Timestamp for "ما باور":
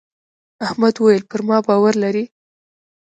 1.47-1.93